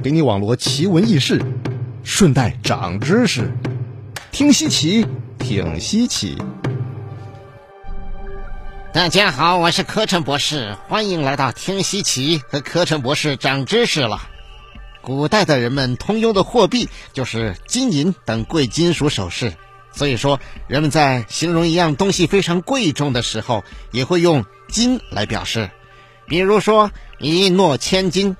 [0.00, 1.42] 给你网罗奇闻异事，
[2.04, 3.52] 顺带长知识。
[4.30, 5.04] 听稀奇，
[5.40, 6.38] 挺稀奇。
[8.92, 14.22] 大家好，我是柯晨博士，欢迎来到听稀奇和柯晨博士长知识了。
[15.00, 19.52] 古代的人们通用的货币就是金银等贵金属首饰，
[19.92, 25.70] 所以说人们在形容一样东西非常贵重的时候，也会用金来表示。
[26.28, 28.36] 比如说一诺千金，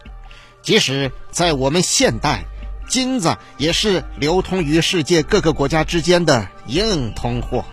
[0.69, 2.45] 即使在我们现代。
[2.91, 7.65] 金子也是流通于世界各个国家之间的硬通货，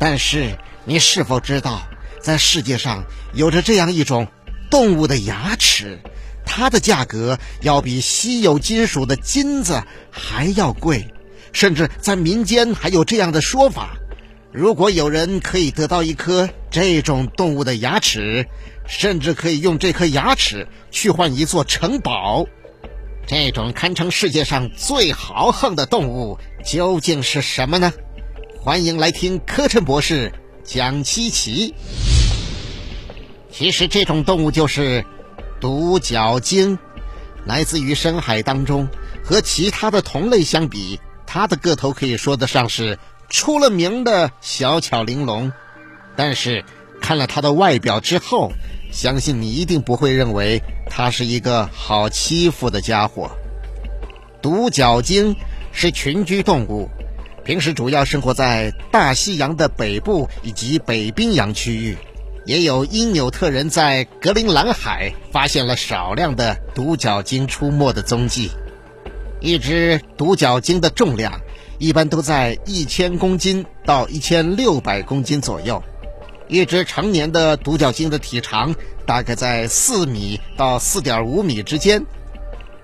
[0.00, 1.82] 但是你是否知道，
[2.18, 3.04] 在世界上
[3.34, 4.26] 有着这样一种
[4.70, 5.98] 动物的牙齿，
[6.46, 11.06] 它的价格要比稀有金属的金子还要贵，
[11.52, 13.98] 甚至在民间还有这样的说法：
[14.58, 18.48] 如果有人可以得到一颗这种动物的牙齿，
[18.88, 22.44] 甚至可以用这颗牙齿去换一座城堡。
[23.24, 27.92] 这种堪称世界上最豪横的动物究竟是什么呢？
[28.60, 30.32] 欢迎来听柯琛博士
[30.64, 31.72] 讲稀奇。
[33.52, 35.04] 其实这种动物就是
[35.60, 36.80] 独角鲸，
[37.46, 38.88] 来自于深海当中。
[39.22, 45.52] 和其他的同类相比，它的个头可以说得上是出了名的小巧玲珑。
[46.16, 46.64] 但是
[47.00, 48.52] 看了它的外表之后，
[48.90, 53.30] 相信你一定不会认为它是一个好欺负的家伙。
[54.42, 55.36] 独角鲸
[55.72, 56.88] 是群居动物，
[57.44, 61.96] 平时主要生活在大西洋的北部以及北冰洋区域。
[62.44, 68.50] 也有因纽特人在格陵兰海发现了少量的独角鲸出没的踪迹。
[69.40, 71.40] 一只独角鲸的重量
[71.78, 75.82] 一般都在一千公斤到一千六百公斤左右。
[76.48, 82.06] 一只成年的独角鲸的体长大概在四米到四点五米之间。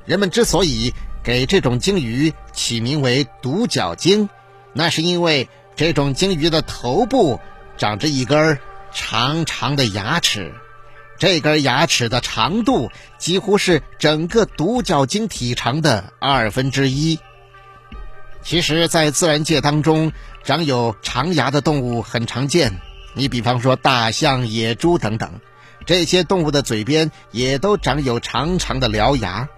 [0.05, 4.29] 人们之所以给这种鲸鱼起名为独角鲸，
[4.75, 7.41] 那是因为这种鲸鱼的头部
[7.79, 8.59] 长着一根
[8.93, 10.53] 长长的牙齿，
[11.19, 17.19] 这根牙齿的长度几乎是整个独角鲸体长的二分之一。
[18.45, 20.13] 其实，在自然界当中，
[20.45, 22.79] 长有长牙的动物很常见。
[23.15, 25.41] 你比方说大象、野猪等等，
[25.87, 29.49] 这些动物的嘴边也都长有长长的獠牙，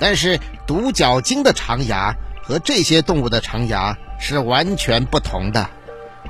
[0.00, 5.70] 但是独角鲸的长牙和这些动物的长牙是完全不同的。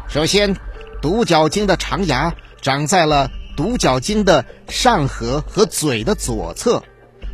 [0.06, 0.54] 首先，
[1.00, 6.82] 独角鲸的长牙长在了独角鲸的上颌和嘴的左侧，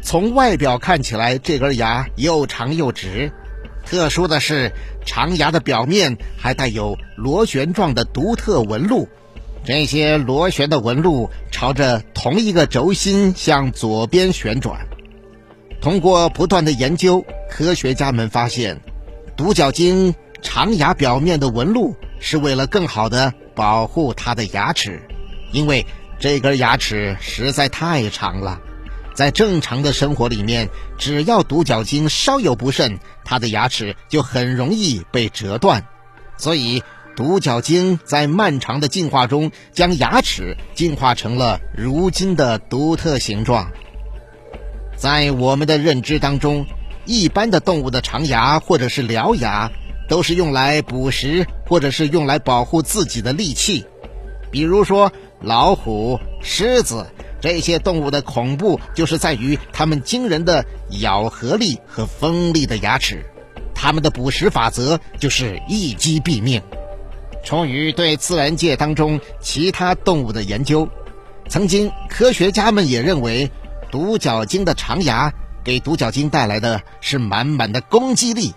[0.04, 3.32] 从外表看起来，这根牙又长又直。
[3.88, 4.70] 特殊的是，
[5.06, 9.08] 长牙的表面还带有螺旋状的独特纹路。
[9.64, 14.86] 这些螺旋的纹路朝着同一个轴心向左边旋转。
[15.80, 18.78] 通过不断的研究，科学家们发现，
[19.38, 25.00] 独角鲸长牙表面的纹路是为了更好的保护它的牙齿，
[25.50, 25.86] 因为
[26.18, 28.60] 这根牙齿实在太长了，
[29.18, 35.84] 在正常的生活里面，只要独角鲸稍有不慎，它的牙齿就很容易被折断，
[36.36, 36.84] 所以。
[37.16, 43.72] 独角鲸在漫长的进化中，将牙齿进化成了如今的独特形状。
[44.96, 46.64] 在我们的认知当中，
[47.04, 49.72] 一般的动物的长牙或者是獠牙，
[50.08, 53.84] 都是用来捕食或者是用来保护自己的利器。
[54.52, 57.04] 比如说老虎、狮子
[57.40, 60.64] 这些动物的恐怖，就是在于它们惊人的
[61.00, 63.24] 咬合力和锋利的牙齿。
[63.74, 66.60] 它们的捕食法则就是一击毙命。
[67.44, 70.88] 出于对自然界当中其他动物的研究，
[71.48, 73.50] 曾经科学家们也认为，
[73.90, 75.32] 独角鲸的长牙
[75.62, 78.52] 给独角鲸带来的是满满的攻击力，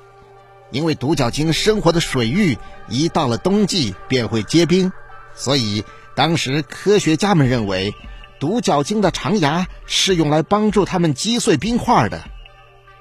[0.71, 2.57] 因为独角鲸生活的水域
[2.89, 4.91] 一到了冬季便会结冰，
[5.35, 7.93] 所以当时科学家们认为，
[8.41, 12.23] 独角鲸的长牙是用来帮助它们击碎冰块的。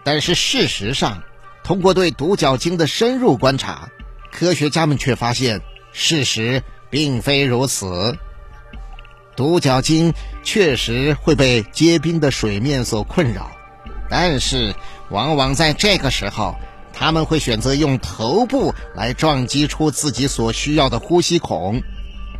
[0.04, 1.22] 但是事实上，
[1.64, 3.88] 通过对独角鲸的深入观察，
[4.30, 5.62] 科学家们却发现。
[5.92, 8.16] 事实并非如此，
[9.34, 10.12] 独角鲸
[10.44, 13.50] 确实会被结冰的水面所困扰，
[14.10, 14.74] 但是
[15.08, 16.54] 往往在这个时候，
[16.92, 21.80] 它们会选择用头部来撞击出自己所需要的呼吸孔。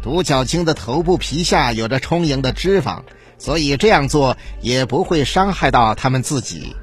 [0.03, 3.03] 独角鲸的头部皮下有着充盈的脂肪，
[3.39, 6.75] 所以这样做也不会伤害到它们自己。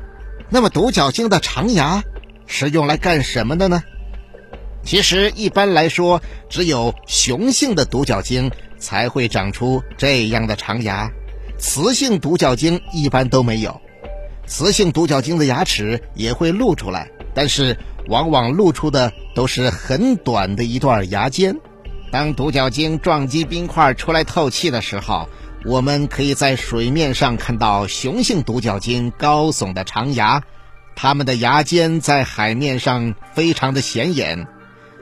[0.49, 2.03] 那么，独角鲸的长牙
[2.45, 3.83] 是用来干什么的呢？
[4.83, 11.11] 其实，一般来说，只有雄性的独角鲸才会长出这样的长牙，
[11.57, 13.81] 雌性独角鲸一般都没有。
[14.45, 17.77] 雌性独角鲸的牙齿也会露出来，但是
[18.07, 21.57] 往往露出的都是很短的一段牙尖。
[22.11, 25.27] 当独角鲸撞击冰块出来透气的时候，
[25.65, 30.41] 我们可以在水面上看到雄性独角鲸高耸的长牙，
[30.95, 34.47] 它们的牙尖在海面上非常的显眼。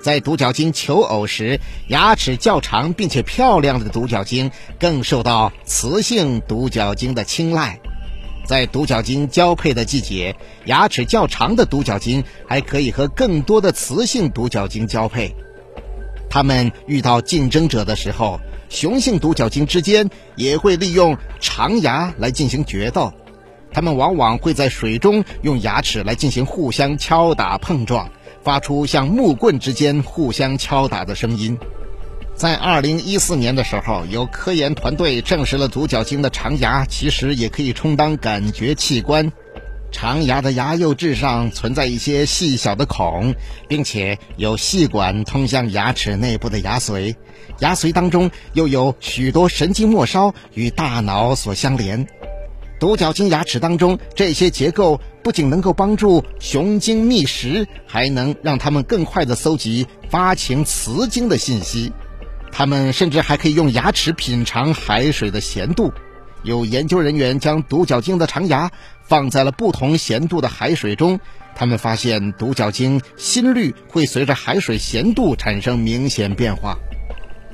[0.02, 7.80] 在独角鲸求偶时，牙齿较长并且漂亮的独角鲸更受到雌性独角鲸的青睐。
[8.46, 10.36] 在独角鲸交配的季节，
[10.66, 15.36] 牙齿较长的独角鲸还可以和更多的雌性独角鲸交配。
[16.36, 23.14] 它们遇到竞争者的时候，雄性独角鲸之间也会利用长牙来进行决斗。
[23.72, 28.10] 它们往往会在水中用牙齿来进行互相敲打碰撞，
[28.44, 31.58] 发出像木棍之间互相敲打的声音。
[32.36, 39.32] 在2014年的时候，有科研团队证实了独角鲸的长牙其实也可以充当感觉器官。
[39.96, 43.34] 长牙的牙釉质上存在一些细小的孔，
[43.70, 47.16] 并且有细管通向牙齿内部的牙髓，
[47.60, 52.06] 牙髓当中又有许多神经末梢与大脑所相连。
[52.78, 61.94] 独角鲸牙齿当中这些结构不仅能够帮助雄鲸觅食，还能让它们更快地搜集发情雌鲸的信息。
[62.52, 65.94] 它们甚至还可以用牙齿品尝海水的咸度。
[66.46, 68.72] 有研究人员将独角鲸的长牙
[69.04, 71.20] 放在了不同咸度的海水中，
[71.56, 76.78] 他们发现独角鲸心率会随着海水咸度产生明显变化。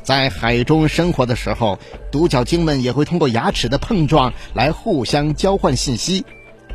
[0.04, 1.80] 在海中生活的时候，
[2.12, 6.26] 独角鲸们也会通过牙齿的碰撞来互相交换信息。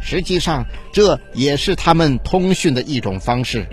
[0.00, 3.66] 实际上，这也是它们通讯的一种方式。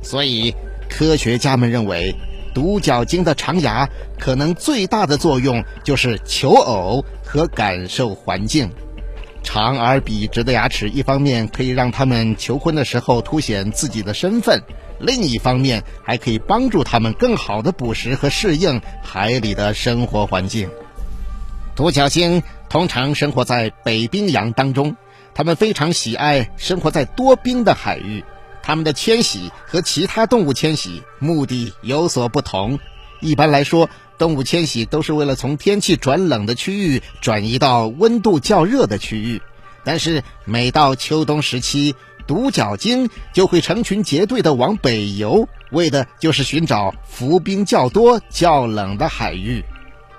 [0.00, 0.54] 所以，
[0.88, 2.14] 科学家们认为。
[2.54, 3.88] 独角鲸的长牙
[4.18, 8.70] 可能最大的作用就是求偶和感受环境。
[9.42, 14.62] 长而笔直的牙齿，一方面可以让他们求婚的时候凸显自己的身份，
[14.98, 20.68] 另一方面还可以帮助他们更好的捕食和适应海里的生活环境。
[21.74, 24.94] 独角鲸通常生活在北冰洋当中，
[25.34, 28.22] 它们非常喜爱生活在多冰的海域。
[28.62, 32.78] 它们的迁徙和其他动物迁徙目的有所不同。
[33.20, 39.42] 一般来说，动物迁徙都是为了从天气转冷的区域转移到温度较热的区域。
[39.84, 41.94] 但是，每到秋冬时期，
[42.26, 49.64] 独角鲸就会成群结队地往北游，为的就是寻找浮冰较多、较冷的海域。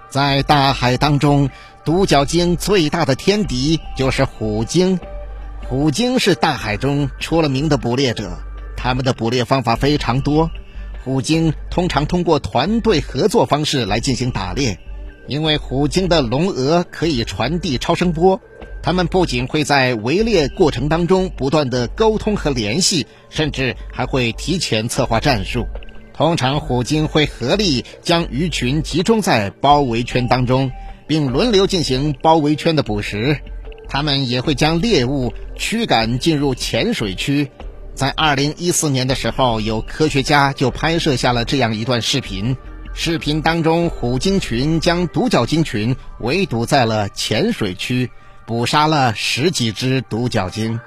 [0.10, 1.50] 在大海当中，
[1.86, 5.00] 独角鲸最大的天敌就是虎鲸。
[5.72, 8.38] 虎鲸是大海中出了名的捕猎者，
[8.76, 10.52] 他们的捕猎方法非常多。
[11.02, 14.78] 虎鲸通常通过团队合作方式来进行打猎，
[15.30, 18.42] 因为虎鲸的龙额可以传递超声波。
[18.84, 25.68] 它们不仅会在围猎过程当中不断的沟通和联系，甚至还会提前策划战术。
[26.14, 30.70] 通常，虎鲸会合力将鱼群集中在包围圈当中，
[31.08, 33.40] 并轮流进行包围圈的捕食。
[33.92, 37.52] 他们也会将猎物驱赶进入浅水区。
[37.94, 42.56] 在二零一四年的时候，有科学家就拍摄下了这样一段视频。
[42.94, 48.10] 视频当中，虎鲸群将独角鲸群围堵在了浅水区，
[48.48, 50.80] 捕杀了十几只独角鲸。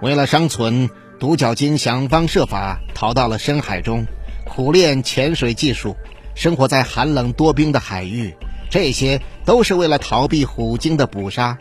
[0.00, 4.06] 为了生存，独角鲸想方设法逃到了深海中，
[4.46, 5.96] 苦练潜水技术，
[6.36, 8.32] 生活在寒冷多冰的海域。
[8.70, 11.58] 这些都是为了逃避虎鲸的捕杀。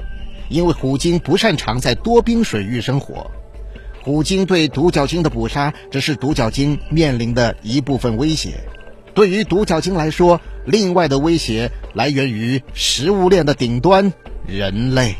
[0.51, 3.31] 因为虎鲸不擅长在多冰水域生活，
[4.03, 8.59] 虎鲸对独角鲸的捕杀只是独角鲸面临的一部分威胁。
[9.13, 14.11] 对于独角鲸来说，另外的威胁来源于食物链的顶端——
[14.45, 15.15] 人类。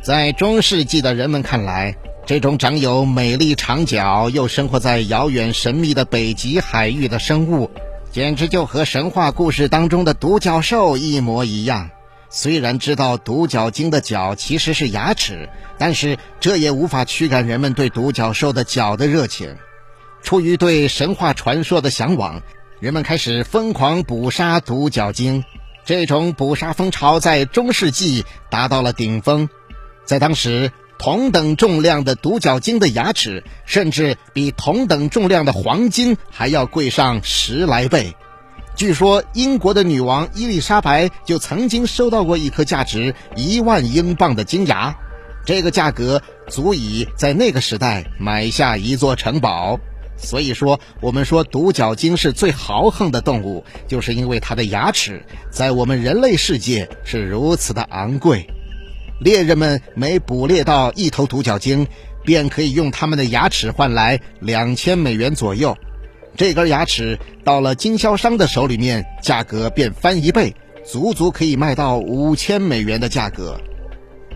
[0.00, 7.70] 在中世纪的人们看来，这种长有美丽长角又生活在遥远神秘的北极海域的生物，
[8.12, 11.90] 简直就和神话故事当中的独角兽一模一样。
[12.36, 15.48] 虽然知道独角鲸的角其实是牙齿，
[15.78, 19.56] 但是这也无法驱赶人们对独角兽的角的热情。
[20.20, 22.42] 出于对神话传说的向往，
[22.80, 25.44] 人们开始疯狂捕杀独角鲸。
[25.84, 29.48] 这种捕杀风潮在中世纪达到了顶峰。
[30.04, 38.16] 在当时，同等重量的独角鲸的牙齿，甚至比同等重量的黄金还要贵上十来倍。
[38.76, 44.96] 据说英国的女王伊丽莎白就曾经收到过一颗价值一万英镑的金牙，
[45.46, 49.78] 这个价格足以在那个时代买下一座城堡。
[50.16, 58.46] 所以说，我们说独角鲸是最豪横的动物，就是因为它的牙齿在我们人类世界是如此的昂贵。
[59.20, 61.86] 猎人们每捕猎到一头独角鲸，
[62.24, 65.76] 便可以用他们的牙齿换来两千美元左右。
[66.36, 73.60] 这根牙齿到了经销商的手里面，价格便翻一倍，足足可以卖到五千美元的价格。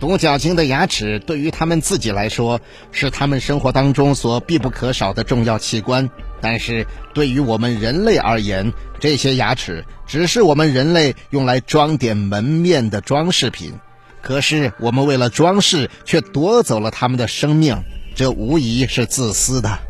[0.00, 2.61] 独角鲸的牙齿对于他们自己来说
[2.93, 6.09] 是他们生活当中所必不可少的重要器官，
[6.40, 13.75] 但是对于我们人类而言，这些牙齿只是我们人类用来装点门面的装饰品。
[14.23, 17.76] 可是我们为了装饰，却夺走了他们的生命，
[18.14, 19.88] 这无疑是自私的。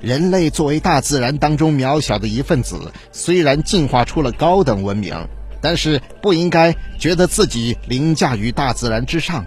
[0.00, 5.14] 人类作为大自然当中渺小的一份子，虽然进化出了高等文明，
[5.60, 9.44] 但是不应该觉得自己凌驾于大自然之上。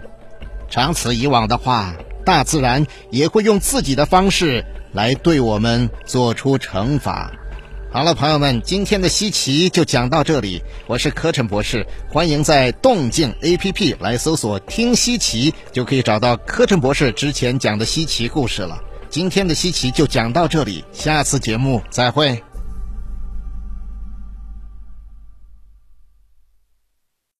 [0.70, 1.94] 长此以往的话，
[2.26, 7.32] 大自然也会用自己的方式来对我们做出惩罚。
[7.94, 10.62] 好了，朋友们，今天的稀奇就讲到这里。
[10.88, 18.78] 我是柯晨博士，欢迎在动静 APP 来搜索“听稀奇”，就可以找到柯晨博士之前讲的稀奇故事了。
[19.12, 22.42] 今天的稀奇就讲到这里，下次节目再会。